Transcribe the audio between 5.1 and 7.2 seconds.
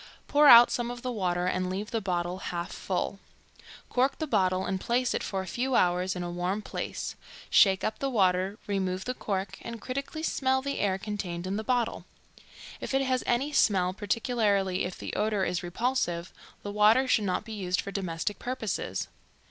it for a few hours in a warm place;